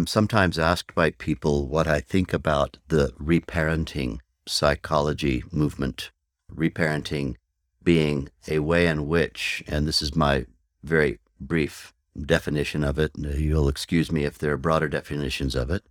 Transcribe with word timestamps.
I'm 0.00 0.06
sometimes 0.06 0.58
asked 0.58 0.94
by 0.94 1.10
people 1.10 1.66
what 1.66 1.86
I 1.86 2.00
think 2.00 2.32
about 2.32 2.78
the 2.88 3.12
reparenting 3.22 4.20
psychology 4.46 5.44
movement. 5.52 6.10
Reparenting 6.50 7.36
being 7.82 8.30
a 8.48 8.60
way 8.60 8.86
in 8.86 9.08
which, 9.08 9.62
and 9.66 9.86
this 9.86 10.00
is 10.00 10.16
my 10.16 10.46
very 10.82 11.18
brief 11.38 11.92
definition 12.18 12.82
of 12.82 12.98
it, 12.98 13.12
you'll 13.14 13.68
excuse 13.68 14.10
me 14.10 14.24
if 14.24 14.38
there 14.38 14.54
are 14.54 14.56
broader 14.56 14.88
definitions 14.88 15.54
of 15.54 15.70
it, 15.70 15.84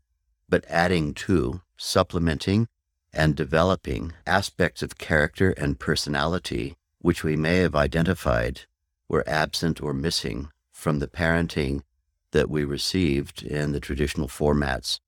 but 0.49 0.65
adding 0.67 1.13
to, 1.13 1.61
supplementing, 1.77 2.67
and 3.13 3.35
developing 3.35 4.13
aspects 4.25 4.81
of 4.81 4.97
character 4.97 5.51
and 5.51 5.79
personality 5.79 6.75
which 6.97 7.23
we 7.23 7.35
may 7.35 7.57
have 7.57 7.75
identified 7.75 8.61
were 9.07 9.23
absent 9.29 9.83
or 9.83 9.93
missing 9.93 10.49
from 10.71 10.97
the 10.97 11.07
parenting 11.07 11.83
that 12.31 12.49
we 12.49 12.63
received 12.63 13.43
in 13.43 13.71
the 13.71 13.79
traditional 13.79 14.27
formats 14.27 14.99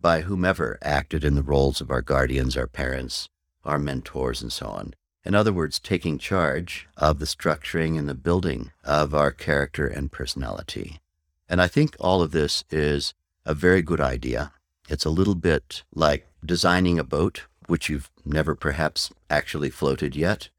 by 0.00 0.20
whomever 0.20 0.78
acted 0.82 1.24
in 1.24 1.34
the 1.34 1.42
roles 1.42 1.80
of 1.80 1.90
our 1.90 2.02
guardians, 2.02 2.56
our 2.56 2.66
parents, 2.66 3.28
our 3.64 3.78
mentors, 3.78 4.42
and 4.42 4.52
so 4.52 4.66
on. 4.66 4.94
In 5.24 5.34
other 5.34 5.52
words, 5.52 5.80
taking 5.80 6.18
charge 6.18 6.86
of 6.96 7.18
the 7.18 7.24
structuring 7.24 7.98
and 7.98 8.08
the 8.08 8.14
building 8.14 8.70
of 8.84 9.12
our 9.14 9.32
character 9.32 9.88
and 9.88 10.12
personality. 10.12 11.00
And 11.48 11.60
I 11.60 11.66
think 11.66 11.96
all 11.98 12.22
of 12.22 12.30
this 12.30 12.62
is 12.70 13.14
a 13.44 13.54
very 13.54 13.82
good 13.82 14.00
idea. 14.00 14.52
It's 14.88 15.04
a 15.04 15.10
little 15.10 15.34
bit 15.34 15.82
like 15.92 16.28
designing 16.44 16.98
a 16.98 17.04
boat, 17.04 17.46
which 17.66 17.88
you've 17.88 18.08
never 18.24 18.54
perhaps 18.54 19.10
actually 19.28 19.70
floated 19.70 20.14
yet. 20.14 20.50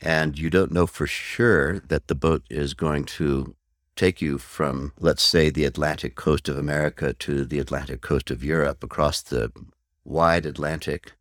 And 0.00 0.38
you 0.38 0.50
don't 0.50 0.70
know 0.70 0.86
for 0.86 1.08
sure 1.08 1.80
that 1.80 2.06
the 2.06 2.14
boat 2.14 2.44
is 2.48 2.74
going 2.74 3.06
to 3.16 3.55
take 3.96 4.20
you 4.20 4.38
from, 4.38 4.92
let's 5.00 5.22
say, 5.22 5.50
the 5.50 5.64
Atlantic 5.64 6.14
coast 6.14 6.48
of 6.48 6.56
America 6.56 7.12
to 7.14 7.44
the 7.44 7.58
Atlantic 7.58 8.00
coast 8.02 8.30
of 8.30 8.44
Europe 8.44 8.84
across 8.84 9.22
the 9.22 9.50
wide 10.04 10.46
Atlantic. 10.46 11.12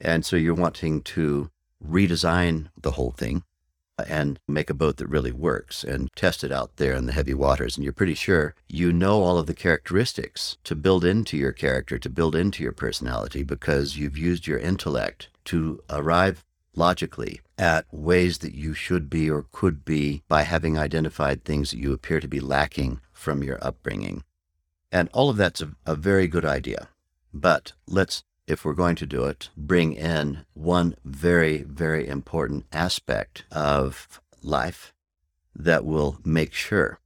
And 0.00 0.24
so 0.24 0.36
you're 0.36 0.54
wanting 0.54 1.02
to 1.02 1.50
redesign 1.86 2.68
the 2.80 2.92
whole 2.92 3.10
thing 3.10 3.42
and 4.08 4.38
make 4.48 4.70
a 4.70 4.74
boat 4.74 4.96
that 4.96 5.06
really 5.06 5.32
works 5.32 5.84
and 5.84 6.10
test 6.16 6.42
it 6.42 6.50
out 6.50 6.76
there 6.76 6.94
in 6.94 7.06
the 7.06 7.12
heavy 7.12 7.34
waters. 7.34 7.76
And 7.76 7.84
you're 7.84 7.92
pretty 7.92 8.14
sure 8.14 8.54
you 8.68 8.92
know 8.92 9.22
all 9.22 9.38
of 9.38 9.46
the 9.46 9.54
characteristics 9.54 10.56
to 10.64 10.74
build 10.74 11.04
into 11.04 11.36
your 11.36 11.52
character, 11.52 11.98
to 11.98 12.08
build 12.08 12.34
into 12.34 12.62
your 12.62 12.72
personality, 12.72 13.42
because 13.42 13.96
you've 13.96 14.18
used 14.18 14.46
your 14.46 14.58
intellect 14.58 15.28
to 15.46 15.82
arrive 15.90 16.44
logically 16.74 17.40
at 17.58 17.86
ways 17.92 18.38
that 18.38 18.54
you 18.54 18.74
should 18.74 19.10
be 19.10 19.30
or 19.30 19.46
could 19.52 19.84
be 19.84 20.22
by 20.28 20.42
having 20.42 20.78
identified 20.78 21.44
things 21.44 21.70
that 21.70 21.78
you 21.78 21.92
appear 21.92 22.20
to 22.20 22.28
be 22.28 22.40
lacking 22.40 23.00
from 23.12 23.42
your 23.42 23.58
upbringing. 23.64 24.24
And 24.90 25.08
all 25.12 25.30
of 25.30 25.36
that's 25.36 25.60
a, 25.60 25.70
a 25.86 25.94
very 25.94 26.26
good 26.26 26.44
idea. 26.44 26.88
But 27.32 27.72
let's, 27.86 28.24
if 28.46 28.64
we're 28.64 28.72
going 28.74 28.96
to 28.96 29.06
do 29.06 29.24
it, 29.24 29.48
bring 29.56 29.94
in 29.94 30.44
one 30.54 30.96
very, 31.04 31.62
very 31.62 32.06
important 32.06 32.66
aspect 32.72 33.44
of 33.50 34.20
life 34.42 34.92
that 35.54 35.84
will 35.84 36.18
make 36.24 36.52
sure 36.52 36.98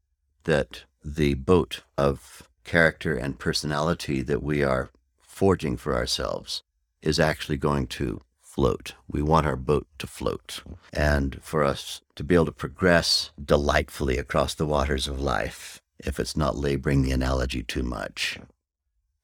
that 0.44 0.84
the 1.04 1.34
boat 1.34 1.82
of 1.96 2.48
character 2.64 3.14
and 3.14 3.38
personality 3.38 4.22
that 4.22 4.42
we 4.42 4.62
are 4.62 4.90
forging 5.20 5.76
for 5.76 5.94
ourselves 5.94 6.62
is 7.02 7.20
actually 7.20 7.56
going 7.56 7.86
to 7.86 8.20
float. 8.56 8.94
We 9.06 9.20
want 9.20 9.46
our 9.46 9.54
boat 9.54 9.86
to 9.98 10.06
float 10.06 10.62
and 10.90 11.38
for 11.42 11.62
us 11.62 12.00
to 12.14 12.24
be 12.24 12.34
able 12.34 12.46
to 12.46 12.52
progress 12.52 13.30
delightfully 13.42 14.16
across 14.16 14.54
the 14.54 14.66
waters 14.66 15.06
of 15.06 15.20
life 15.20 15.82
if 15.98 16.18
it's 16.18 16.36
not 16.36 16.56
laboring 16.56 17.02
the 17.02 17.12
analogy 17.12 17.62
too 17.62 17.82
much. 17.82 18.38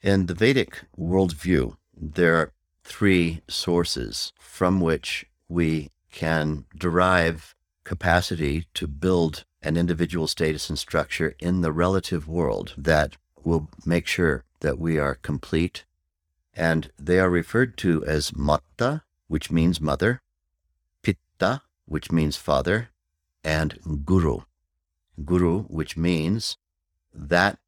In 0.03 0.27
the 0.27 0.35
Vedic 0.35 0.83
worldview, 0.99 1.77
there 1.97 2.37
are 2.37 2.53
three 2.85 3.41
sources 3.49 4.33
from 4.39 4.81
which 4.81 5.25
we 5.49 5.91
can 6.11 6.67
derive 6.77 7.55
capacity 7.85 8.67
to 8.75 8.87
build 8.87 9.45
an 9.63 9.77
individual 9.79 10.27
status 10.27 10.69
and 10.69 10.79
structure 10.79 11.35
in 11.39 11.63
the 11.63 11.73
relative 11.73 12.29
world 12.29 12.75
that 12.77 13.17
will 13.45 13.69
make 13.87 14.07
sure 14.07 14.45
that 14.61 14.79
we 14.79 14.99
are 14.99 15.15
complete. 15.15 15.85
And 16.55 16.91
they 16.99 17.19
are 17.19 17.31
referred 17.31 17.77
to 17.79 18.05
as 18.05 18.37
mata, 18.37 19.03
which 19.33 19.51
means 19.51 19.81
mother, 19.81 20.21
pita, 21.03 21.63
which 21.87 22.13
means 22.13 22.37
father, 22.37 22.91
and 23.43 23.79
guru. 24.05 24.41
Guru, 25.25 25.63
which 25.79 25.97
means 25.97 26.59
that 27.15 27.59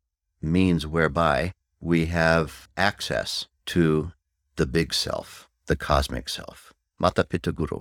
means 0.42 0.86
whereby 0.86 1.54
we 1.80 2.04
have 2.04 2.68
access 2.76 3.46
to 3.64 4.12
the 4.56 4.66
big 4.66 4.92
self, 4.92 5.48
the 5.64 5.74
cosmic 5.74 6.28
self, 6.28 6.74
Mata 6.98 7.24
Pita 7.24 7.50
Guru. 7.50 7.78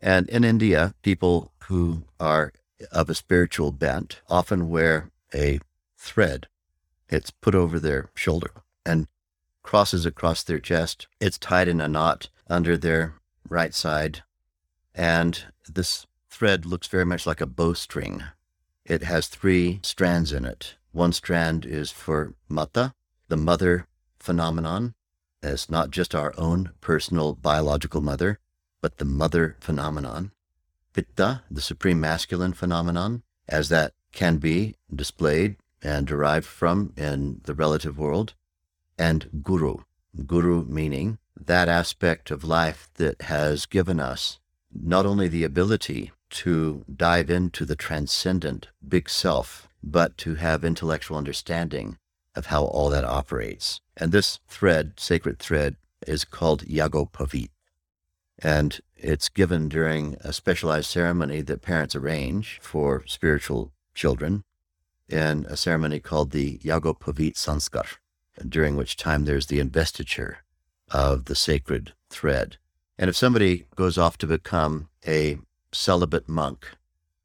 And 0.00 0.28
in 0.28 0.42
India, 0.42 0.92
people 1.02 1.52
who 1.68 2.02
are 2.18 2.52
of 2.90 3.08
a 3.08 3.14
spiritual 3.14 3.70
bent 3.70 4.20
often 4.28 4.68
wear 4.68 5.12
a 5.32 5.60
thread. 5.96 6.48
It's 7.08 7.30
put 7.30 7.54
over 7.54 7.78
their 7.78 8.10
shoulder 8.16 8.50
and 8.84 9.06
crosses 9.62 10.04
across 10.04 10.42
their 10.42 10.58
chest. 10.58 11.06
It's 11.20 11.38
tied 11.38 11.68
in 11.68 11.80
a 11.80 11.86
knot 11.86 12.28
under 12.48 12.76
their 12.76 13.14
right 13.48 13.74
side. 13.74 14.22
And 14.94 15.44
this 15.68 16.06
thread 16.30 16.66
looks 16.66 16.88
very 16.88 17.04
much 17.04 17.26
like 17.26 17.40
a 17.40 17.46
bowstring. 17.46 18.22
It 18.84 19.02
has 19.02 19.28
three 19.28 19.80
strands 19.82 20.32
in 20.32 20.44
it. 20.44 20.76
One 20.92 21.12
strand 21.12 21.66
is 21.66 21.90
for 21.90 22.34
mata, 22.48 22.94
the 23.28 23.36
mother 23.36 23.86
phenomenon. 24.18 24.94
It's 25.42 25.70
not 25.70 25.90
just 25.90 26.14
our 26.14 26.34
own 26.36 26.72
personal 26.80 27.34
biological 27.34 28.00
mother, 28.00 28.38
but 28.80 28.98
the 28.98 29.04
mother 29.04 29.56
phenomenon. 29.60 30.32
Pita, 30.94 31.42
the 31.50 31.60
supreme 31.60 32.00
masculine 32.00 32.52
phenomenon, 32.54 33.22
as 33.48 33.68
that 33.68 33.92
can 34.12 34.38
be 34.38 34.74
displayed 34.92 35.56
and 35.82 36.06
derived 36.06 36.46
from 36.46 36.92
in 36.96 37.40
the 37.44 37.54
relative 37.54 37.98
world. 37.98 38.34
And 38.98 39.42
guru, 39.42 39.76
guru 40.26 40.64
meaning 40.64 41.18
that 41.46 41.68
aspect 41.68 42.30
of 42.30 42.44
life 42.44 42.88
that 42.94 43.22
has 43.22 43.66
given 43.66 44.00
us 44.00 44.38
not 44.72 45.06
only 45.06 45.28
the 45.28 45.44
ability 45.44 46.12
to 46.30 46.84
dive 46.94 47.30
into 47.30 47.64
the 47.64 47.76
transcendent 47.76 48.68
big 48.86 49.08
self, 49.08 49.68
but 49.82 50.16
to 50.18 50.34
have 50.34 50.64
intellectual 50.64 51.16
understanding 51.16 51.96
of 52.34 52.46
how 52.46 52.64
all 52.64 52.90
that 52.90 53.04
operates. 53.04 53.80
And 53.96 54.12
this 54.12 54.40
thread, 54.48 54.92
sacred 54.98 55.38
thread, 55.38 55.76
is 56.06 56.24
called 56.24 56.64
Yago 56.66 57.10
Yagyopavit. 57.10 57.50
And 58.40 58.80
It's 58.96 59.28
given 59.28 59.68
during 59.68 60.16
a 60.20 60.32
specialized 60.32 60.90
ceremony 60.90 61.40
that 61.42 61.62
parents 61.62 61.94
arrange 61.94 62.58
for 62.60 63.04
spiritual 63.06 63.72
children 63.94 64.42
in 65.08 65.46
a 65.48 65.56
ceremony 65.56 66.00
called 66.00 66.32
the 66.32 66.58
Yago 66.58 66.98
Yagyopavit 66.98 67.34
Sanskar, 67.34 67.96
during 68.46 68.76
which 68.76 68.96
time 68.96 69.24
there's 69.24 69.46
the 69.46 69.60
investiture 69.60 70.38
of 70.90 71.26
the 71.26 71.34
sacred 71.34 71.92
thread. 72.10 72.56
And 72.98 73.08
if 73.08 73.16
somebody 73.16 73.66
goes 73.76 73.96
off 73.96 74.18
to 74.18 74.26
become 74.26 74.88
a 75.06 75.38
celibate 75.72 76.28
monk, 76.28 76.66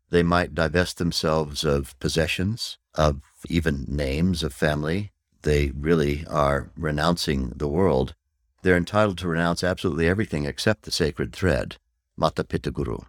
they 0.09 0.23
might 0.23 0.53
divest 0.53 0.97
themselves 0.97 1.63
of 1.63 1.97
possessions, 1.99 2.77
of 2.93 3.21
even 3.49 3.85
names 3.87 4.43
of 4.43 4.53
family. 4.53 5.11
They 5.41 5.71
really 5.71 6.25
are 6.29 6.69
renouncing 6.77 7.53
the 7.55 7.67
world. 7.67 8.13
They're 8.61 8.77
entitled 8.77 9.17
to 9.19 9.27
renounce 9.27 9.63
absolutely 9.63 10.07
everything 10.07 10.45
except 10.45 10.83
the 10.83 10.91
sacred 10.91 11.33
thread, 11.33 11.77
Mata 12.15 12.43
Pita 12.43 12.71
Guru. 12.71 12.99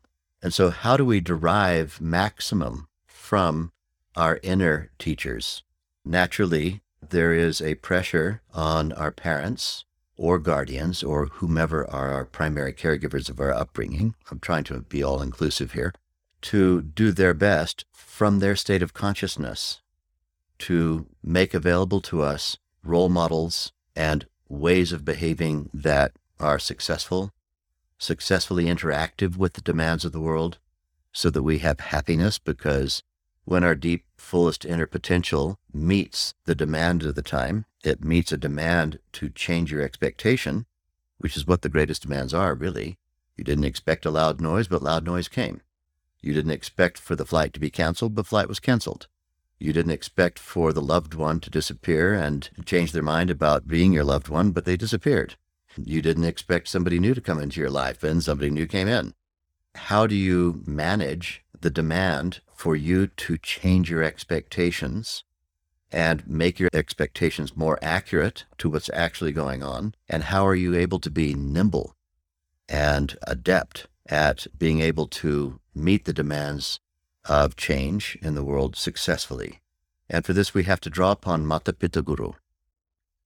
And 0.42 0.52
so, 0.52 0.70
how 0.70 0.96
do 0.96 1.04
we 1.04 1.20
derive 1.20 2.00
maximum 2.00 2.88
from 3.06 3.72
our 4.16 4.40
inner 4.42 4.90
teachers? 4.98 5.62
Naturally, 6.04 6.82
there 7.10 7.32
is 7.32 7.60
a 7.60 7.76
pressure 7.76 8.42
on 8.52 8.92
our 8.92 9.10
parents 9.10 9.84
or 10.16 10.38
guardians 10.38 11.02
or 11.02 11.26
whomever 11.26 11.88
are 11.90 12.12
our 12.12 12.25
primary 12.25 12.72
caregivers 12.72 13.28
of 13.28 13.40
our 13.40 13.52
upbringing. 13.52 14.14
I'm 14.31 14.38
trying 14.38 14.64
to 14.64 14.81
be 14.81 15.02
all 15.02 15.20
inclusive 15.22 15.72
here 15.72 15.93
to 16.43 16.82
do 16.82 17.11
their 17.11 17.34
best 17.34 17.84
from 17.93 18.38
their 18.38 18.55
state 18.55 18.82
of 18.82 18.93
consciousness 18.93 19.81
to 20.58 21.06
make 21.22 21.55
available 21.55 22.00
to 22.02 22.22
us 22.22 22.58
role 22.82 23.08
models 23.08 23.72
and 23.96 24.26
ways 24.49 24.93
of 24.93 25.05
behaving 25.05 25.70
that 25.72 26.12
are 26.38 26.58
successful, 26.58 27.32
successfully 27.99 28.67
interactive 28.67 29.37
with 29.37 29.55
the 29.55 29.60
demands 29.62 30.05
of 30.05 30.12
the 30.12 30.20
world, 30.20 30.58
so 31.12 31.31
that 31.31 31.43
we 31.43 31.58
have 31.58 31.81
happiness 31.81 32.38
because 32.38 33.02
when 33.44 33.64
our 33.64 33.75
deep, 33.75 34.05
fullest 34.17 34.64
inner 34.64 34.87
potential 34.87 35.58
meets 35.72 36.34
the 36.44 36.55
demand 36.55 37.02
of 37.02 37.14
the 37.14 37.22
time, 37.22 37.64
it 37.84 38.02
meets 38.02 38.32
a 38.32 38.36
demand 38.36 38.98
to 39.12 39.28
change 39.28 39.70
your 39.70 39.82
expectation, 39.82 40.66
which 41.19 41.36
is 41.36 41.46
what 41.46 41.62
the 41.62 41.69
greatest 41.69 42.02
demands 42.02 42.32
are, 42.32 42.54
really. 42.54 42.98
You 43.36 43.44
didn't 43.44 43.64
expect 43.64 44.06
a 44.06 44.10
loud 44.10 44.40
noise, 44.40 44.69
but 44.69 44.82
loud 44.82 45.04
noise 45.04 45.28
came. 45.28 45.60
You 46.20 46.32
didn't 46.32 46.52
expect 46.52 46.98
for 46.98 47.14
the 47.14 47.26
flight 47.26 47.52
to 47.52 47.60
be 47.60 47.70
canceled, 47.70 48.14
but 48.14 48.26
flight 48.26 48.48
was 48.48 48.60
canceled. 48.60 49.08
You 49.58 49.72
didn't 49.72 49.92
expect 49.92 50.38
for 50.38 50.72
the 50.72 50.82
loved 50.82 51.14
one 51.14 51.40
to 51.40 51.50
disappear 51.50 52.14
and 52.14 52.48
change 52.64 52.92
their 52.92 53.02
mind 53.02 53.31
about 53.31 53.69
being 53.69 53.92
your 53.92 54.04
loved 54.04 54.28
one, 54.28 54.50
but 54.50 54.64
they 54.64 54.76
disappeared. 54.76 55.36
You 55.76 56.00
didn't 56.00 56.25
expect 56.25 56.69
somebody 56.69 56.98
new 56.98 57.14
to 57.14 57.20
come 57.20 57.40
into 57.40 57.60
your 57.60 57.70
life, 57.70 58.02
and 58.02 58.22
somebody 58.22 58.50
new 58.50 58.66
came 58.66 58.88
in. 58.88 59.14
How 59.75 60.06
do 60.06 60.14
you 60.14 60.62
manage 60.66 61.44
the 61.60 61.70
demand 61.70 62.40
for 62.54 62.76
you 62.76 63.08
to 63.08 63.36
change 63.36 63.90
your 63.90 64.02
expectations 64.02 65.25
and 65.94 66.26
make 66.26 66.58
your 66.58 66.70
expectations 66.75 67.56
more 67.56 67.79
accurate 67.81 68.44
to 68.58 68.69
what's 68.69 68.91
actually 68.93 69.32
going 69.32 69.62
on? 69.62 69.94
And 70.08 70.25
how 70.25 70.46
are 70.46 70.55
you 70.55 70.75
able 70.75 70.99
to 71.00 71.11
be 71.11 71.35
nimble 71.35 71.94
and 72.69 73.17
adept 73.26 73.87
at 74.06 74.46
being 74.58 74.81
able 74.81 75.06
to 75.06 75.61
meet 75.75 76.05
the 76.05 76.12
demands 76.12 76.81
of 77.25 77.56
change 77.56 78.19
in 78.23 78.35
the 78.35 78.44
world 78.44 78.76
successfully. 78.76 79.61
And 80.08 80.25
for 80.25 80.32
this, 80.32 80.52
we 80.52 80.64
have 80.64 80.81
to 80.81 80.91
draw 80.91 81.12
upon 81.12 81.46
Mata 81.46 81.73
Guru. 81.73 82.32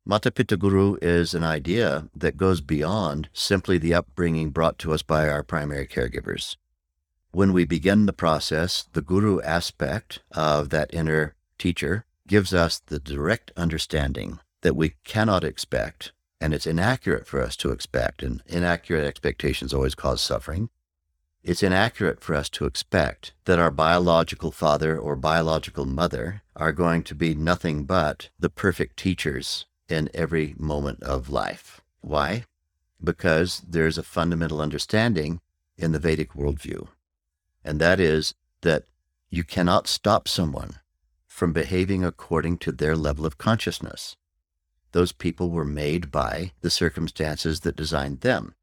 Mata 0.04 0.30
Guru 0.30 0.96
is 1.02 1.34
an 1.34 1.44
idea 1.44 2.08
that 2.14 2.36
goes 2.36 2.60
beyond 2.60 3.28
simply 3.32 3.76
the 3.76 3.94
upbringing 3.94 4.50
brought 4.50 4.78
to 4.78 4.92
us 4.92 5.02
by 5.02 5.28
our 5.28 5.42
primary 5.42 5.86
caregivers. 5.86 6.56
When 7.32 7.52
we 7.52 7.64
begin 7.64 8.06
the 8.06 8.12
process, 8.12 8.88
the 8.92 9.02
Guru 9.02 9.40
aspect 9.42 10.20
of 10.30 10.70
that 10.70 10.94
inner 10.94 11.34
teacher 11.58 12.06
gives 12.28 12.54
us 12.54 12.78
the 12.78 13.00
direct 13.00 13.50
understanding 13.56 14.38
that 14.60 14.76
we 14.76 14.94
cannot 15.04 15.42
expect 15.42 16.12
and 16.40 16.54
it's 16.54 16.66
inaccurate 16.66 17.26
for 17.26 17.42
us 17.42 17.56
to 17.56 17.70
expect, 17.70 18.22
and 18.22 18.42
inaccurate 18.46 19.06
expectations 19.06 19.74
always 19.74 19.94
cause 19.94 20.20
suffering. 20.20 20.70
It's 21.42 21.62
inaccurate 21.62 22.20
for 22.20 22.34
us 22.34 22.48
to 22.50 22.66
expect 22.66 23.32
that 23.44 23.58
our 23.58 23.70
biological 23.70 24.50
father 24.50 24.98
or 24.98 25.16
biological 25.16 25.84
mother 25.84 26.42
are 26.54 26.72
going 26.72 27.02
to 27.04 27.14
be 27.14 27.34
nothing 27.34 27.84
but 27.84 28.28
the 28.38 28.50
perfect 28.50 28.96
teachers 28.96 29.66
in 29.88 30.10
every 30.12 30.54
moment 30.58 31.02
of 31.02 31.30
life. 31.30 31.80
Why? 32.00 32.44
Because 33.02 33.62
there's 33.66 33.98
a 33.98 34.02
fundamental 34.02 34.60
understanding 34.60 35.40
in 35.76 35.92
the 35.92 35.98
Vedic 35.98 36.32
worldview, 36.34 36.88
and 37.64 37.80
that 37.80 38.00
is 38.00 38.34
that 38.62 38.84
you 39.30 39.44
cannot 39.44 39.86
stop 39.86 40.28
someone 40.28 40.76
from 41.38 41.52
behaving 41.52 42.04
according 42.04 42.58
to 42.58 42.72
their 42.72 42.96
level 42.96 43.24
of 43.24 43.38
consciousness 43.38 44.16
those 44.92 45.12
people 45.12 45.50
were 45.50 45.64
made 45.64 46.10
by 46.10 46.52
the 46.60 46.70
circumstances 46.70 47.60
that 47.60 47.76
designed 47.76 48.20
them. 48.20 48.54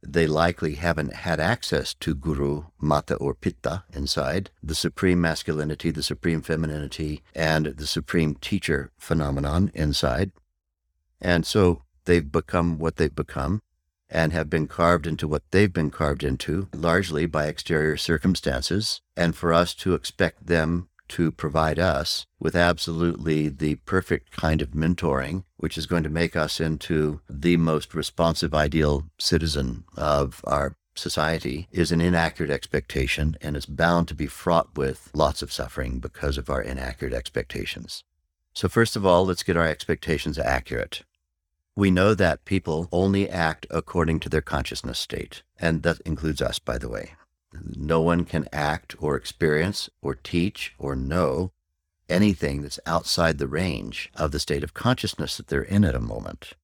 They 0.00 0.26
likely 0.26 0.74
haven't 0.74 1.12
had 1.12 1.40
access 1.40 1.94
to 1.94 2.14
Guru, 2.14 2.66
Mata, 2.80 3.16
or 3.16 3.34
Pita 3.34 3.82
inside, 3.92 4.50
the 4.62 4.76
supreme 4.76 5.20
masculinity, 5.20 5.90
the 5.90 6.04
supreme 6.04 6.40
femininity, 6.40 7.22
and 7.34 7.66
the 7.66 7.86
supreme 7.86 8.36
teacher 8.36 8.92
phenomenon 8.96 9.72
inside. 9.74 10.30
And 11.20 11.44
so 11.44 11.82
they've 12.04 12.30
become 12.30 12.78
what 12.78 12.96
they've 12.96 13.14
become 13.14 13.60
and 14.08 14.32
have 14.32 14.48
been 14.48 14.68
carved 14.68 15.06
into 15.06 15.26
what 15.26 15.42
they've 15.50 15.72
been 15.72 15.90
carved 15.90 16.22
into, 16.22 16.68
largely 16.72 17.26
by 17.26 17.46
exterior 17.46 17.96
circumstances. 17.96 19.02
And 19.16 19.34
for 19.34 19.52
us 19.52 19.74
to 19.74 19.94
expect 19.94 20.46
them 20.46 20.88
to 21.08 21.32
provide 21.32 21.78
us 21.78 22.26
with 22.38 22.54
absolutely 22.54 23.48
the 23.48 23.76
perfect 23.76 24.30
kind 24.30 24.62
of 24.62 24.70
mentoring, 24.70 25.44
which 25.56 25.78
is 25.78 25.86
going 25.86 26.02
to 26.02 26.08
make 26.08 26.36
us 26.36 26.60
into 26.60 27.20
the 27.28 27.56
most 27.56 27.94
responsive, 27.94 28.54
ideal 28.54 29.04
citizen 29.18 29.84
of 29.96 30.40
our 30.44 30.76
society, 30.94 31.68
is 31.70 31.92
an 31.92 32.00
inaccurate 32.00 32.50
expectation 32.50 33.36
and 33.40 33.56
it's 33.56 33.66
bound 33.66 34.08
to 34.08 34.14
be 34.14 34.26
fraught 34.26 34.76
with 34.76 35.10
lots 35.14 35.42
of 35.42 35.52
suffering 35.52 35.98
because 35.98 36.38
of 36.38 36.50
our 36.50 36.62
inaccurate 36.62 37.14
expectations. 37.14 38.04
So, 38.52 38.68
first 38.68 38.96
of 38.96 39.06
all, 39.06 39.26
let's 39.26 39.44
get 39.44 39.56
our 39.56 39.68
expectations 39.68 40.38
accurate. 40.38 41.04
We 41.76 41.92
know 41.92 42.14
that 42.14 42.44
people 42.44 42.88
only 42.90 43.30
act 43.30 43.66
according 43.70 44.18
to 44.20 44.28
their 44.28 44.40
consciousness 44.40 44.98
state, 44.98 45.44
and 45.60 45.84
that 45.84 46.00
includes 46.00 46.42
us, 46.42 46.58
by 46.58 46.76
the 46.76 46.88
way. 46.88 47.12
No 47.52 48.00
one 48.00 48.24
can 48.24 48.48
act 48.52 48.94
or 48.98 49.16
experience 49.16 49.88
or 50.02 50.14
teach 50.14 50.74
or 50.78 50.94
know 50.94 51.52
anything 52.08 52.62
that's 52.62 52.80
outside 52.86 53.38
the 53.38 53.48
range 53.48 54.10
of 54.14 54.32
the 54.32 54.40
state 54.40 54.64
of 54.64 54.74
consciousness 54.74 55.36
that 55.36 55.48
they're 55.48 55.62
in 55.62 55.84
at 55.84 55.94
a 55.94 56.00
moment. 56.00 56.54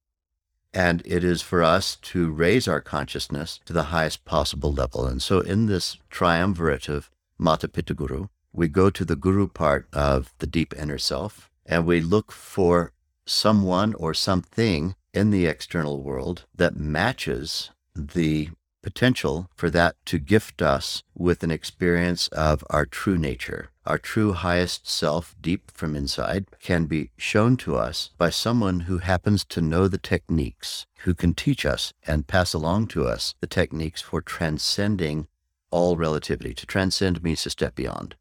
And 0.72 1.02
it 1.04 1.22
is 1.22 1.40
for 1.40 1.62
us 1.62 1.96
to 1.96 2.30
raise 2.30 2.66
our 2.66 2.80
consciousness 2.80 3.60
to 3.66 3.72
the 3.72 3.84
highest 3.84 4.24
possible 4.24 4.72
level. 4.72 5.06
And 5.06 5.22
so 5.22 5.40
in 5.40 5.66
this 5.66 5.98
triumvirate 6.10 6.88
of 6.88 7.10
Mata 7.38 7.68
Pita 7.68 7.94
Guru, 7.94 8.26
we 8.52 8.68
go 8.68 8.90
to 8.90 9.04
the 9.04 9.16
Guru 9.16 9.46
part 9.46 9.86
of 9.92 10.32
the 10.38 10.46
deep 10.46 10.74
inner 10.76 10.98
self 10.98 11.50
and 11.66 11.86
we 11.86 12.00
look 12.00 12.32
for 12.32 12.92
someone 13.26 13.94
or 13.94 14.14
something 14.14 14.94
in 15.12 15.30
the 15.30 15.46
external 15.46 16.02
world 16.02 16.44
that 16.54 16.76
matches 16.76 17.70
the 17.94 18.50
potential 18.84 19.48
for 19.56 19.70
that 19.70 19.96
to 20.04 20.18
gift 20.18 20.60
us 20.60 21.02
with 21.16 21.42
an 21.42 21.50
experience 21.50 22.28
of 22.28 22.62
our 22.68 22.84
true 22.84 23.18
nature. 23.18 23.70
Our 23.86 23.98
true 23.98 24.34
highest 24.34 24.88
self, 24.88 25.34
deep 25.40 25.70
from 25.70 25.96
inside, 25.96 26.46
can 26.60 26.84
be 26.84 27.10
shown 27.16 27.56
to 27.58 27.76
us 27.76 28.10
by 28.18 28.30
someone 28.30 28.80
who 28.80 28.98
happens 28.98 29.44
to 29.46 29.60
know 29.60 29.88
the 29.88 29.98
techniques, 29.98 30.86
who 31.00 31.14
can 31.14 31.34
teach 31.34 31.66
us 31.66 31.92
and 32.06 32.26
pass 32.26 32.52
along 32.52 32.88
to 32.88 33.06
us 33.06 33.34
the 33.40 33.46
techniques 33.46 34.02
for 34.02 34.20
transcending 34.20 35.26
all 35.70 35.96
relativity. 35.96 36.54
To 36.54 36.66
transcend 36.66 37.22
means 37.22 37.42
to 37.42 37.50
step 37.50 37.74
beyond. 37.74 38.14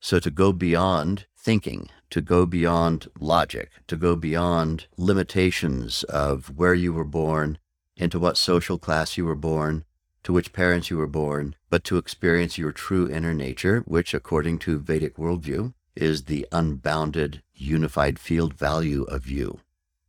So 0.00 0.20
to 0.20 0.30
go 0.30 0.52
beyond 0.52 1.26
thinking, 1.36 1.88
to 2.10 2.20
go 2.20 2.46
beyond 2.46 3.08
logic, 3.18 3.70
to 3.88 3.96
go 3.96 4.14
beyond 4.14 4.86
limitations 4.96 6.04
of 6.04 6.56
where 6.56 6.74
you 6.74 6.92
were 6.92 7.04
born, 7.04 7.58
into 7.96 8.18
what 8.18 8.36
social 8.36 8.78
class 8.78 9.16
you 9.16 9.24
were 9.24 9.34
born, 9.34 9.84
to 10.26 10.32
which 10.32 10.52
parents 10.52 10.90
you 10.90 10.96
were 10.96 11.06
born, 11.06 11.54
but 11.70 11.84
to 11.84 11.98
experience 11.98 12.58
your 12.58 12.72
true 12.72 13.08
inner 13.08 13.32
nature, 13.32 13.84
which, 13.86 14.12
according 14.12 14.58
to 14.58 14.76
Vedic 14.76 15.16
worldview, 15.16 15.72
is 15.94 16.24
the 16.24 16.44
unbounded, 16.50 17.44
unified 17.54 18.18
field 18.18 18.52
value 18.52 19.04
of 19.04 19.28
you. 19.28 19.60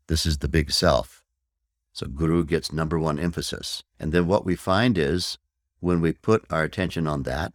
This 0.08 0.26
is 0.26 0.40
the 0.40 0.48
big 0.48 0.72
self. 0.72 1.22
So 1.94 2.08
Guru 2.08 2.44
gets 2.44 2.74
number 2.74 2.98
one 2.98 3.20
emphasis. 3.20 3.84
And 4.00 4.12
then 4.12 4.26
what 4.26 4.44
we 4.44 4.56
find 4.56 4.98
is 4.98 5.38
when 5.82 6.02
we 6.02 6.14
put 6.14 6.46
our 6.50 6.64
attention 6.64 7.06
on 7.06 7.22
that, 7.22 7.54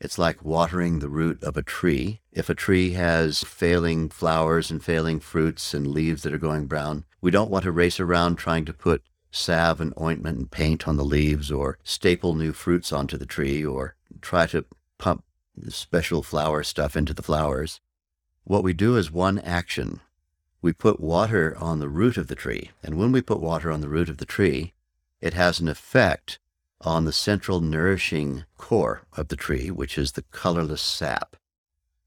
it's 0.00 0.16
like 0.16 0.42
watering 0.42 1.00
the 1.00 1.10
root 1.10 1.42
of 1.44 1.58
a 1.58 1.62
tree. 1.62 2.22
If 2.32 2.48
a 2.48 2.54
tree 2.54 2.92
has 2.92 3.44
failing 3.44 4.08
flowers 4.08 4.70
and 4.70 4.82
failing 4.82 5.20
fruits 5.20 5.74
and 5.74 5.86
leaves 5.86 6.22
that 6.22 6.32
are 6.32 6.38
going 6.38 6.68
brown, 6.68 7.04
we 7.20 7.30
don't 7.30 7.50
want 7.50 7.64
to 7.64 7.70
race 7.70 8.00
around 8.00 8.36
trying 8.36 8.64
to 8.64 8.72
put 8.72 9.02
salve 9.30 9.80
and 9.80 9.92
ointment 10.00 10.38
and 10.38 10.50
paint 10.50 10.88
on 10.88 10.96
the 10.96 11.04
leaves 11.04 11.50
or 11.50 11.78
staple 11.82 12.34
new 12.34 12.52
fruits 12.52 12.92
onto 12.92 13.16
the 13.16 13.26
tree 13.26 13.64
or 13.64 13.94
try 14.20 14.46
to 14.46 14.64
pump 14.98 15.24
special 15.68 16.22
flower 16.22 16.62
stuff 16.62 16.96
into 16.96 17.14
the 17.14 17.22
flowers. 17.22 17.80
What 18.44 18.62
we 18.62 18.72
do 18.72 18.96
is 18.96 19.10
one 19.10 19.38
action. 19.40 20.00
We 20.62 20.72
put 20.72 21.00
water 21.00 21.56
on 21.58 21.78
the 21.78 21.88
root 21.88 22.16
of 22.16 22.28
the 22.28 22.34
tree. 22.34 22.70
And 22.82 22.96
when 22.96 23.12
we 23.12 23.22
put 23.22 23.40
water 23.40 23.70
on 23.70 23.80
the 23.80 23.88
root 23.88 24.08
of 24.08 24.18
the 24.18 24.24
tree, 24.24 24.72
it 25.20 25.34
has 25.34 25.60
an 25.60 25.68
effect 25.68 26.38
on 26.80 27.04
the 27.04 27.12
central 27.12 27.60
nourishing 27.60 28.44
core 28.56 29.02
of 29.16 29.28
the 29.28 29.36
tree, 29.36 29.70
which 29.70 29.98
is 29.98 30.12
the 30.12 30.22
colorless 30.30 30.82
sap. 30.82 31.36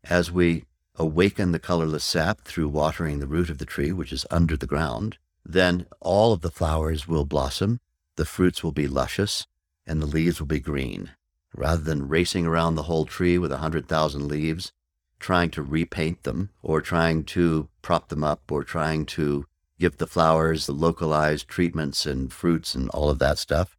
As 0.03 0.31
we 0.31 0.65
awaken 0.95 1.51
the 1.51 1.59
colorless 1.59 2.03
sap 2.03 2.41
through 2.41 2.69
watering 2.69 3.19
the 3.19 3.27
root 3.27 3.49
of 3.49 3.57
the 3.57 3.65
tree, 3.65 3.91
which 3.91 4.13
is 4.13 4.25
under 4.31 4.55
the 4.55 4.67
ground, 4.67 5.17
then 5.45 5.85
all 5.99 6.33
of 6.33 6.41
the 6.41 6.51
flowers 6.51 7.07
will 7.07 7.25
blossom, 7.25 7.79
the 8.15 8.25
fruits 8.25 8.63
will 8.63 8.71
be 8.71 8.87
luscious, 8.87 9.47
and 9.85 10.01
the 10.01 10.05
leaves 10.05 10.39
will 10.39 10.47
be 10.47 10.59
green. 10.59 11.11
Rather 11.55 11.81
than 11.81 12.07
racing 12.07 12.45
around 12.45 12.75
the 12.75 12.83
whole 12.83 13.05
tree 13.05 13.37
with 13.37 13.51
a 13.51 13.57
hundred 13.57 13.87
thousand 13.87 14.27
leaves, 14.27 14.71
trying 15.19 15.49
to 15.51 15.61
repaint 15.61 16.23
them, 16.23 16.49
or 16.61 16.81
trying 16.81 17.23
to 17.23 17.67
prop 17.81 18.09
them 18.09 18.23
up, 18.23 18.51
or 18.51 18.63
trying 18.63 19.05
to 19.05 19.45
give 19.79 19.97
the 19.97 20.07
flowers 20.07 20.65
the 20.65 20.71
localized 20.71 21.47
treatments 21.47 22.05
and 22.05 22.31
fruits 22.31 22.75
and 22.75 22.89
all 22.89 23.09
of 23.09 23.19
that 23.19 23.37
stuff, 23.37 23.77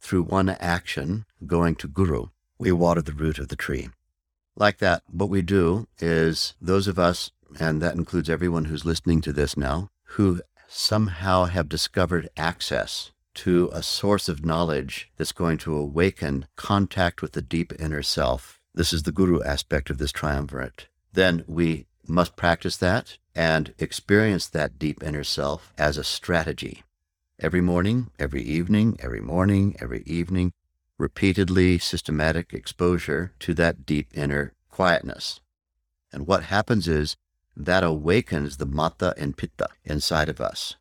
through 0.00 0.22
one 0.22 0.48
action, 0.48 1.26
going 1.46 1.74
to 1.76 1.88
Guru, 1.88 2.26
we 2.58 2.72
water 2.72 3.02
the 3.02 3.12
root 3.12 3.38
of 3.38 3.48
the 3.48 3.56
tree. 3.56 3.90
Like 4.56 4.78
that, 4.78 5.02
what 5.10 5.28
we 5.28 5.42
do 5.42 5.86
is 5.98 6.54
those 6.60 6.88
of 6.88 6.98
us, 6.98 7.30
and 7.58 7.80
that 7.82 7.94
includes 7.94 8.30
everyone 8.30 8.66
who's 8.66 8.84
listening 8.84 9.20
to 9.22 9.32
this 9.32 9.56
now, 9.56 9.90
who 10.14 10.40
somehow 10.70 11.46
have 11.46 11.68
discovered 11.68 12.28
access 12.36 13.10
to 13.34 13.68
a 13.72 13.82
source 13.82 14.28
of 14.28 14.44
knowledge 14.44 15.10
that's 15.16 15.32
going 15.32 15.58
to 15.58 15.76
awaken 15.76 16.46
contact 16.56 17.20
with 17.20 17.32
the 17.32 17.42
deep 17.42 17.72
inner 17.78 18.02
self. 18.02 18.60
This 18.74 18.92
is 18.92 19.02
the 19.02 19.12
guru 19.12 19.42
aspect 19.42 19.90
of 19.90 19.98
this 19.98 20.12
triumvirate. 20.12 20.86
Then 21.12 21.44
we 21.46 21.86
must 22.06 22.36
practice 22.36 22.76
that 22.76 23.18
and 23.34 23.74
experience 23.78 24.46
that 24.48 24.78
deep 24.78 25.02
inner 25.02 25.24
self 25.24 25.72
as 25.76 25.98
a 25.98 26.04
strategy. 26.04 26.84
Every 27.38 27.60
morning, 27.60 28.10
every 28.18 28.42
evening, 28.42 28.96
every 29.02 29.20
morning, 29.20 29.76
every 29.80 30.02
evening, 30.06 30.52
repeatedly 30.98 31.78
systematic 31.78 32.52
exposure 32.52 33.32
to 33.40 33.54
that 33.54 33.86
deep 33.86 34.08
inner 34.14 34.52
quietness. 34.70 35.40
And 36.12 36.26
what 36.26 36.44
happens 36.44 36.86
is 36.86 37.16
that 37.66 37.84
awakens 37.84 38.56
the 38.56 38.66
mata 38.66 39.14
and 39.16 39.36
pita 39.36 39.68
inside 39.84 40.28
of 40.28 40.40
us. 40.40 40.76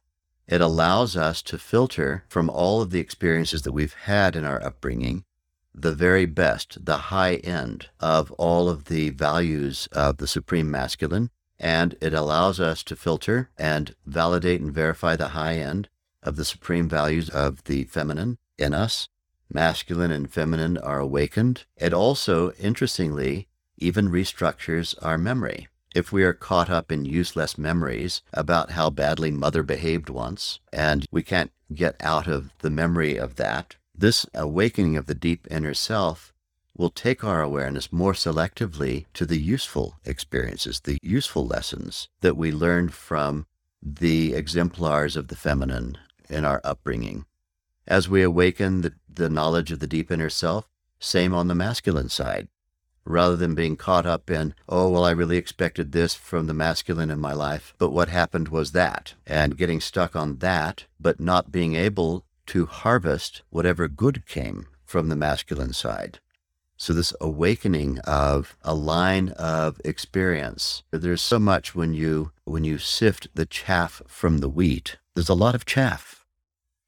It 0.47 0.61
allows 0.61 1.15
us 1.15 1.41
to 1.43 1.57
filter 1.57 2.23
from 2.27 2.49
all 2.49 2.81
of 2.81 2.89
the 2.89 2.99
experiences 2.99 3.61
that 3.63 3.71
we've 3.71 3.93
had 3.93 4.35
in 4.35 4.45
our 4.45 4.63
upbringing 4.63 5.23
the 5.73 5.93
very 5.93 6.25
best, 6.25 6.83
the 6.83 6.97
high 6.97 7.35
end 7.35 7.87
of 7.99 8.31
all 8.33 8.69
of 8.69 8.85
the 8.85 9.09
values 9.11 9.87
of 9.91 10.17
the 10.17 10.27
Supreme 10.27 10.69
Masculine. 10.69 11.29
And 11.57 11.95
it 12.01 12.13
allows 12.13 12.59
us 12.59 12.83
to 12.83 12.95
filter 12.95 13.49
and 13.57 13.95
validate 14.05 14.61
and 14.61 14.73
verify 14.73 15.15
the 15.15 15.29
high 15.29 15.55
end 15.55 15.89
of 16.23 16.35
the 16.35 16.45
supreme 16.45 16.89
values 16.89 17.29
of 17.29 17.63
the 17.65 17.83
feminine 17.85 18.37
in 18.57 18.73
us. 18.73 19.07
Masculine 19.51 20.11
and 20.11 20.31
feminine 20.31 20.77
are 20.77 20.99
awakened. 20.99 21.65
It 21.75 21.93
also, 21.93 22.51
interestingly, 22.53 23.47
even 23.77 24.09
restructures 24.09 24.95
our 25.01 25.17
memory. 25.17 25.68
If 25.95 26.11
we 26.11 26.23
are 26.23 26.33
caught 26.33 26.69
up 26.69 26.91
in 26.91 27.05
useless 27.05 27.57
memories 27.57 28.21
about 28.31 28.71
how 28.71 28.91
badly 28.91 29.31
mother 29.31 29.63
behaved 29.63 30.09
once, 30.09 30.59
and 30.71 31.05
we 31.11 31.23
can't 31.23 31.51
get 31.73 31.95
out 31.99 32.27
of 32.27 32.51
the 32.59 32.69
memory 32.69 33.17
of 33.17 33.35
that, 33.37 33.75
this 33.95 34.25
awakening 34.33 34.97
of 34.97 35.07
the 35.07 35.15
deep 35.15 35.47
inner 35.49 35.73
self 35.73 36.31
will 36.77 36.91
take 36.91 37.23
our 37.23 37.41
awareness 37.41 37.91
more 37.91 38.13
selectively 38.13 39.05
to 39.13 39.25
the 39.25 39.39
useful 39.39 39.95
experiences, 40.05 40.79
the 40.81 40.99
useful 41.01 41.45
lessons 41.45 42.07
that 42.21 42.37
we 42.37 42.51
learned 42.51 42.93
from 42.93 43.47
the 43.81 44.33
exemplars 44.33 45.15
of 45.15 45.27
the 45.27 45.35
feminine 45.35 45.97
in 46.29 46.45
our 46.45 46.61
upbringing. 46.63 47.25
As 47.87 48.07
we 48.07 48.21
awaken 48.21 48.81
the, 48.81 48.93
the 49.11 49.29
knowledge 49.29 49.71
of 49.71 49.79
the 49.79 49.87
deep 49.87 50.11
inner 50.11 50.29
self, 50.29 50.69
same 50.99 51.33
on 51.33 51.47
the 51.47 51.55
masculine 51.55 52.09
side 52.09 52.47
rather 53.05 53.35
than 53.35 53.55
being 53.55 53.75
caught 53.75 54.05
up 54.05 54.29
in, 54.29 54.53
oh, 54.67 54.89
well, 54.89 55.03
I 55.03 55.11
really 55.11 55.37
expected 55.37 55.91
this 55.91 56.13
from 56.13 56.47
the 56.47 56.53
masculine 56.53 57.09
in 57.09 57.19
my 57.19 57.33
life, 57.33 57.73
but 57.77 57.91
what 57.91 58.09
happened 58.09 58.49
was 58.49 58.71
that, 58.71 59.13
and 59.25 59.57
getting 59.57 59.81
stuck 59.81 60.15
on 60.15 60.37
that, 60.37 60.85
but 60.99 61.19
not 61.19 61.51
being 61.51 61.75
able 61.75 62.25
to 62.47 62.65
harvest 62.65 63.43
whatever 63.49 63.87
good 63.87 64.25
came 64.25 64.67
from 64.83 65.09
the 65.09 65.15
masculine 65.15 65.73
side. 65.73 66.19
So 66.77 66.93
this 66.93 67.13
awakening 67.19 67.99
of 67.99 68.55
a 68.63 68.73
line 68.73 69.29
of 69.29 69.81
experience, 69.83 70.83
there's 70.91 71.21
so 71.21 71.37
much 71.37 71.75
when 71.75 71.93
you 71.93 72.31
when 72.45 72.63
you 72.63 72.77
sift 72.77 73.27
the 73.35 73.45
chaff 73.45 74.01
from 74.07 74.37
the 74.37 74.47
wheat. 74.47 74.97
There's 75.13 75.27
a 75.27 75.33
lot 75.33 75.55
of 75.55 75.65
chaff, 75.65 76.25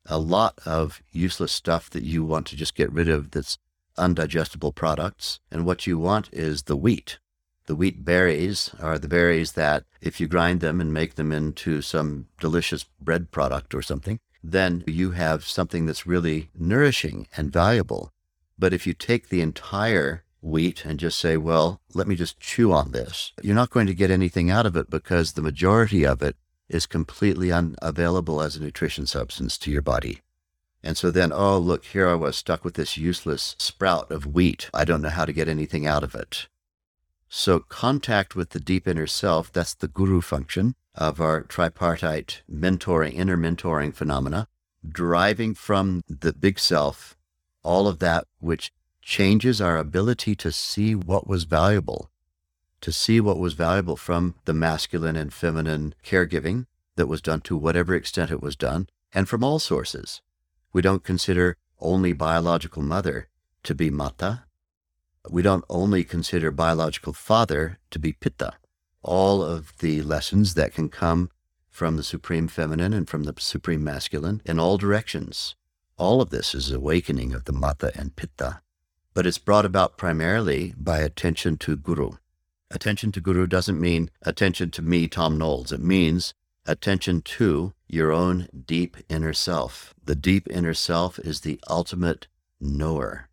a 0.06 0.18
lot 0.18 0.58
of 0.66 1.02
useless 1.12 1.52
stuff 1.52 1.90
that 1.90 2.04
you 2.04 2.24
want 2.24 2.48
to 2.48 2.56
just 2.56 2.74
get 2.74 2.90
rid 2.92 3.10
of 3.10 3.32
that's 3.32 3.58
undigestible 3.98 4.74
products. 4.74 5.40
And 5.52 5.66
what 5.66 5.88
you 5.88 5.98
want 5.98 6.30
is 6.32 6.64
the 6.64 6.78
wheat. 6.78 7.20
The 7.68 7.76
wheat 7.76 8.04
berries 8.04 8.72
are 8.80 8.98
the 8.98 9.08
berries 9.08 9.54
that, 9.54 9.86
if 10.02 10.20
you 10.20 10.28
grind 10.28 10.62
them 10.62 10.82
and 10.82 10.94
make 10.94 11.16
them 11.16 11.32
into 11.32 11.82
some 11.82 12.28
delicious 12.40 12.86
bread 13.00 13.32
product 13.32 13.74
or 13.74 13.82
something, 13.82 14.20
then 14.44 14.84
you 14.88 15.12
have 15.12 15.46
something 15.46 15.86
that's 15.86 16.08
really 16.08 16.50
nourishing 16.58 17.28
and 17.38 17.54
valuable. 17.54 18.12
But 18.58 18.74
if 18.74 18.86
you 18.88 18.94
take 18.94 19.30
the 19.30 19.42
entire 19.42 20.24
wheat 20.42 20.86
and 20.86 21.00
just 21.00 21.20
say, 21.20 21.38
well, 21.38 21.82
let 21.94 22.08
me 22.08 22.16
just 22.16 22.40
chew 22.40 22.74
on 22.74 22.92
this, 22.92 23.32
you're 23.42 23.56
not 23.56 23.70
going 23.70 23.88
to 23.88 23.94
get 23.94 24.12
anything 24.12 24.50
out 24.50 24.66
of 24.66 24.76
it 24.76 24.90
because 24.90 25.34
the 25.34 25.42
majority 25.42 26.06
of 26.06 26.22
it 26.22 26.36
is 26.68 26.86
completely 26.86 27.52
unavailable 27.52 28.42
as 28.42 28.56
a 28.56 28.62
nutrition 28.62 29.06
substance 29.06 29.58
to 29.60 29.72
your 29.72 29.82
body. 29.82 30.22
And 30.84 30.98
so 30.98 31.12
then, 31.12 31.32
oh, 31.32 31.58
look, 31.58 31.86
here 31.86 32.08
I 32.08 32.16
was 32.16 32.36
stuck 32.36 32.66
with 32.66 32.74
this 32.74 32.98
useless 32.98 33.56
sprout 33.60 34.12
of 34.12 34.26
wheat. 34.26 34.70
I 34.74 34.84
don't 34.84 35.02
know 35.02 35.10
how 35.10 35.26
to 35.26 35.34
get 35.34 35.48
anything 35.48 35.86
out 35.86 36.04
of 36.04 36.16
it. 36.16 36.48
So, 37.30 37.60
contact 37.60 38.36
with 38.36 38.50
the 38.50 38.60
deep 38.60 38.88
inner 38.88 39.08
self, 39.08 39.54
that's 39.54 39.74
the 39.74 39.88
guru 39.88 40.20
function 40.22 40.76
of 40.96 41.22
our 41.22 41.44
tripartite 41.44 42.42
mentoring, 42.52 43.14
inner 43.14 43.38
mentoring 43.38 43.94
phenomena, 43.94 44.48
driving 44.88 45.54
from 45.54 46.04
the 46.10 46.34
big 46.34 46.60
self 46.60 47.16
all 47.64 47.88
of 47.88 48.00
that 48.00 48.26
which 48.40 48.72
changes 49.02 49.62
our 49.62 49.78
ability 49.78 50.36
to 50.36 50.52
see 50.52 50.96
what 50.96 51.28
was 51.28 51.44
valuable, 51.44 52.10
to 52.82 52.92
see 52.92 53.20
what 53.20 53.40
was 53.40 53.54
valuable 53.54 53.96
from 53.96 54.36
the 54.46 54.54
masculine 54.54 55.16
and 55.16 55.34
feminine 55.34 55.94
caregiving 56.04 56.66
that 56.96 57.08
was 57.08 57.22
done 57.22 57.42
to 57.42 57.58
whatever 57.58 57.96
extent 57.96 58.32
it 58.32 58.42
was 58.42 58.56
done, 58.56 58.88
and 59.14 59.28
from 59.28 59.44
all 59.44 59.60
sources. 59.60 60.22
We 60.74 60.82
don't 60.82 61.04
consider 61.04 61.58
only 61.80 62.14
biological 62.14 62.82
mother 62.82 63.28
to 63.64 63.76
be 63.76 63.90
mata. 63.90 64.46
We 65.30 65.42
don't 65.42 65.66
only 65.70 66.04
consider 66.04 66.52
biological 66.52 67.14
father 67.14 67.80
to 67.92 68.00
be 68.00 68.14
pita. 68.14 68.54
All 69.04 69.44
of 69.44 69.78
the 69.80 70.02
lessons 70.02 70.54
that 70.54 70.74
can 70.74 70.90
come 70.90 71.30
from 71.70 71.98
the 71.98 72.04
supreme 72.04 72.48
feminine 72.48 72.94
and 72.94 73.10
from 73.10 73.24
the 73.24 73.34
supreme 73.38 73.84
masculine 73.84 74.42
in 74.46 74.60
all 74.60 74.78
directions. 74.78 75.56
All 75.98 76.22
of 76.22 76.30
this 76.30 76.54
is 76.54 76.72
awakening 76.72 77.34
of 77.34 77.46
the 77.46 77.54
mata 77.54 77.92
and 77.96 78.16
pita, 78.16 78.62
but 79.14 79.26
it's 79.26 79.38
brought 79.38 79.66
about 79.66 79.98
primarily 79.98 80.74
by 80.78 81.00
attention 81.00 81.58
to 81.58 81.76
guru. 81.76 82.12
Attention 82.70 83.12
to 83.12 83.22
guru 83.22 83.48
doesn't 83.48 83.80
mean 83.80 84.10
attention 84.22 84.72
to 84.72 84.82
me, 84.82 85.08
Thom 85.08 85.38
Knoles. 85.38 85.72
It 85.72 85.82
means 85.82 86.34
attention 86.66 87.22
to 87.22 87.74
your 87.92 88.14
own 88.14 88.48
deep 88.66 88.96
inner 89.10 89.34
self. 89.34 89.94
The 90.06 90.16
deep 90.16 90.48
inner 90.50 90.74
self 90.74 91.20
is 91.20 91.42
the 91.42 91.60
ultimate 91.70 92.28
knower. 92.60 93.28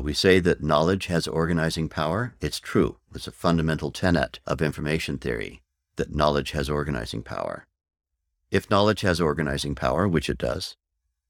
We 0.00 0.14
say 0.14 0.40
that 0.40 0.62
knowledge 0.62 1.06
has 1.06 1.26
organizing 1.26 1.90
power. 1.90 2.34
It's 2.40 2.58
true. 2.58 2.96
It's 3.14 3.26
a 3.26 3.32
fundamental 3.32 3.90
tenet 3.90 4.40
of 4.46 4.62
information 4.62 5.18
theory 5.18 5.60
that 5.96 6.14
knowledge 6.14 6.52
has 6.52 6.70
organizing 6.70 7.22
power. 7.22 7.66
If 8.50 8.70
knowledge 8.70 9.02
has 9.02 9.20
organizing 9.20 9.74
power, 9.74 10.08
which 10.08 10.30
it 10.30 10.38
does, 10.38 10.76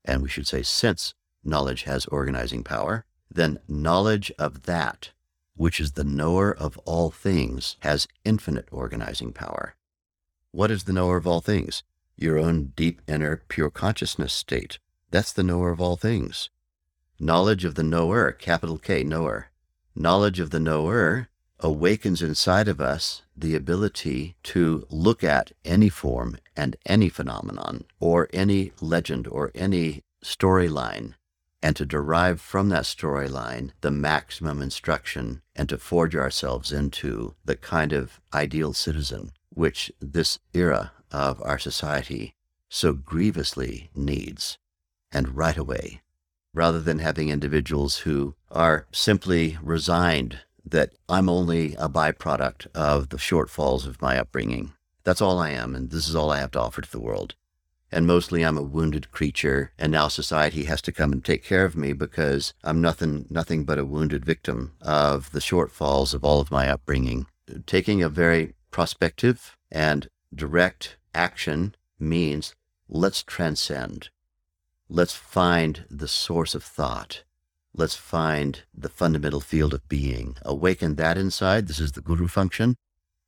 and 0.04 0.22
we 0.22 0.28
should 0.28 0.46
say 0.46 0.62
since 0.62 1.14
knowledge 1.42 1.82
has 1.82 2.06
organizing 2.06 2.62
power, 2.62 3.04
then 3.28 3.58
knowledge 3.66 4.30
of 4.38 4.62
that, 4.62 5.10
which 5.56 5.80
is 5.80 5.92
the 5.92 6.04
knower 6.04 6.54
of 6.54 6.78
all 6.84 7.10
things, 7.10 7.76
has 7.80 8.06
infinite 8.24 8.68
organizing 8.70 9.32
power. 9.32 9.74
What 10.52 10.70
is 10.70 10.84
the 10.84 10.92
knower 10.92 11.16
of 11.16 11.26
all 11.26 11.40
things? 11.40 11.82
Your 12.20 12.36
own 12.36 12.72
deep 12.74 13.00
inner 13.06 13.44
pure 13.48 13.70
consciousness 13.70 14.32
state. 14.32 14.80
That's 15.12 15.32
the 15.32 15.44
knower 15.44 15.70
of 15.70 15.80
all 15.80 15.96
things. 15.96 16.50
Knowledge 17.20 17.64
of 17.64 17.76
the 17.76 17.84
knower, 17.84 18.32
capital 18.32 18.76
K, 18.76 19.04
knower. 19.04 19.50
Knowledge 19.94 20.40
of 20.40 20.50
the 20.50 20.60
knower 20.60 21.28
awakens 21.60 22.20
inside 22.20 22.68
of 22.68 22.80
us 22.80 23.22
the 23.36 23.54
ability 23.54 24.36
to 24.42 24.86
look 24.90 25.22
at 25.22 25.52
any 25.64 25.88
form 25.88 26.36
and 26.56 26.76
any 26.86 27.08
phenomenon 27.08 27.84
or 28.00 28.28
any 28.32 28.72
legend 28.80 29.26
or 29.26 29.50
any 29.54 30.02
storyline 30.24 31.14
and 31.62 31.74
to 31.74 31.84
derive 31.84 32.40
from 32.40 32.68
that 32.68 32.84
storyline 32.84 33.70
the 33.80 33.90
maximum 33.90 34.62
instruction 34.62 35.42
and 35.56 35.68
to 35.68 35.78
forge 35.78 36.14
ourselves 36.14 36.72
into 36.72 37.34
the 37.44 37.56
kind 37.56 37.92
of 37.92 38.20
ideal 38.32 38.72
citizen 38.72 39.32
which 39.50 39.90
this 40.00 40.38
era 40.54 40.92
of 41.10 41.40
our 41.42 41.58
society 41.58 42.34
so 42.68 42.92
grievously 42.92 43.90
needs, 43.94 44.58
and 45.10 45.36
right 45.36 45.56
away, 45.56 46.02
rather 46.52 46.80
than 46.80 46.98
having 46.98 47.28
individuals 47.28 47.98
who 47.98 48.34
are 48.50 48.86
simply 48.92 49.58
resigned 49.62 50.40
that 50.64 50.92
I'm 51.08 51.28
only 51.28 51.74
a 51.76 51.88
byproduct 51.88 52.66
of 52.74 53.08
the 53.08 53.16
shortfalls 53.16 53.86
of 53.86 54.02
my 54.02 54.18
upbringing. 54.18 54.72
That's 55.04 55.22
all 55.22 55.38
I 55.38 55.50
am, 55.50 55.74
and 55.74 55.90
this 55.90 56.08
is 56.08 56.14
all 56.14 56.30
I 56.30 56.40
have 56.40 56.50
to 56.52 56.60
offer 56.60 56.82
to 56.82 56.90
the 56.90 57.00
world 57.00 57.34
and 57.90 58.06
mostly 58.06 58.42
I'm 58.44 58.58
a 58.58 58.62
wounded 58.62 59.10
creature, 59.10 59.72
and 59.78 59.92
now 59.92 60.08
society 60.08 60.64
has 60.64 60.82
to 60.82 60.92
come 60.92 61.12
and 61.12 61.24
take 61.24 61.42
care 61.42 61.64
of 61.64 61.76
me 61.76 61.92
because 61.92 62.52
I'm 62.62 62.80
nothing 62.80 63.26
nothing 63.30 63.64
but 63.64 63.78
a 63.78 63.84
wounded 63.84 64.24
victim 64.24 64.72
of 64.82 65.32
the 65.32 65.40
shortfalls 65.40 66.14
of 66.14 66.24
all 66.24 66.40
of 66.40 66.50
my 66.50 66.68
upbringing. 66.68 67.26
Taking 67.66 68.02
a 68.02 68.08
very 68.08 68.54
prospective 68.70 69.56
and 69.70 70.08
direct 70.34 70.97
action 71.14 71.74
means 71.98 72.54
let's 72.88 73.22
transcend. 73.22 74.10
Let's 74.88 75.14
find 75.14 75.84
the 75.90 76.08
source 76.08 76.54
of 76.54 76.62
thought. 76.62 77.24
Let's 77.74 77.94
find 77.94 78.62
the 78.74 78.88
fundamental 78.88 79.40
field 79.40 79.74
of 79.74 79.88
being. 79.88 80.36
Awaken 80.42 80.94
that 80.96 81.18
inside. 81.18 81.68
This 81.68 81.78
is 81.78 81.92
the 81.92 82.00
guru 82.00 82.26
function 82.26 82.76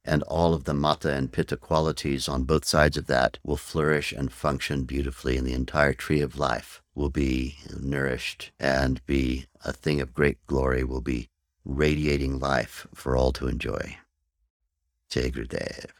and 0.05 0.23
all 0.25 0.55
of 0.55 0.65
the 0.65 0.75
mata 0.75 1.13
and 1.13 1.33
pita 1.33 1.57
qualities 1.57 2.29
on 2.29 2.45
both 2.45 2.65
sides 2.65 2.97
of 2.97 3.07
that 3.07 3.39
will 3.45 3.57
flourish 3.57 4.13
and 4.13 4.33
function 4.33 4.85
beautifully, 4.85 5.37
and 5.37 5.47
the 5.47 5.53
entire 5.53 5.93
tree 5.93 6.21
of 6.21 6.39
life 6.39 6.83
will 6.95 7.11
be 7.11 7.57
nourished 7.79 8.51
and 8.59 9.05
be 9.07 9.47
a 9.65 9.73
thing 9.73 10.01
of 10.01 10.15
great 10.15 10.39
glory, 10.47 10.83
will 10.85 11.01
be 11.01 11.29
radiating 11.65 12.39
life 12.39 12.87
for 12.95 13.17
all 13.17 13.33
to 13.33 13.47
enjoy. 13.47 13.97
Jai 15.11 15.31
Gurudev. 15.31 15.91